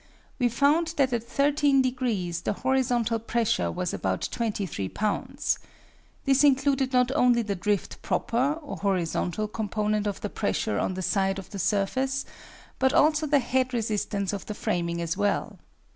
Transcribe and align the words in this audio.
We 0.39 0.49
found 0.49 0.95
that 0.97 1.13
at 1.13 1.23
13 1.23 1.83
degrees 1.83 2.41
the 2.41 2.53
horizontal 2.53 3.19
pressure 3.19 3.71
was 3.71 3.93
about 3.93 4.27
23 4.31 4.89
lbs. 4.89 5.59
This 6.25 6.43
included 6.43 6.91
not 6.91 7.11
only 7.13 7.43
the 7.43 7.53
drift 7.53 8.01
proper, 8.01 8.53
or 8.63 8.77
horizontal 8.77 9.47
component 9.47 10.07
of 10.07 10.21
the 10.21 10.29
pressure 10.31 10.79
on 10.79 10.95
the 10.95 11.03
side 11.03 11.37
of 11.37 11.51
the 11.51 11.59
surface, 11.59 12.25
but 12.79 12.93
also 12.93 13.27
the 13.27 13.37
head 13.37 13.75
resistance 13.75 14.33
of 14.33 14.47
the 14.47 14.55
framing 14.55 14.99
as 15.03 15.17
well. 15.17 15.59